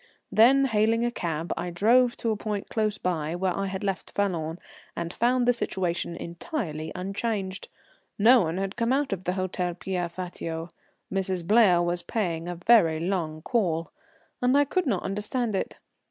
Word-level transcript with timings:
Then 0.31 0.65
hailing 0.65 1.05
a 1.05 1.11
cab, 1.11 1.53
I 1.55 1.69
drove 1.69 2.17
to 2.17 2.31
a 2.31 2.35
point 2.35 2.69
close 2.69 2.97
by 2.97 3.35
where 3.35 3.55
I 3.55 3.67
had 3.67 3.83
left 3.83 4.09
Falloon, 4.15 4.57
and 4.95 5.13
found 5.13 5.47
the 5.47 5.53
situation 5.53 6.15
entirely 6.15 6.91
unchanged. 6.95 7.67
No 8.17 8.41
one 8.41 8.57
had 8.57 8.75
come 8.75 8.91
out 8.91 9.13
of 9.13 9.25
the 9.25 9.33
Hôtel 9.33 9.77
Pierre 9.77 10.09
Fatio. 10.09 10.69
Mrs. 11.13 11.45
Blair 11.45 11.83
was 11.83 12.01
paying 12.01 12.47
a 12.47 12.55
very 12.55 12.99
long 12.99 13.43
call, 13.43 13.91
and 14.41 14.57
I 14.57 14.65
could 14.65 14.87
not 14.87 15.03
understand 15.03 15.53
it. 15.53 15.77